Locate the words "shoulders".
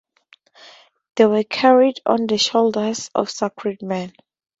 2.39-3.11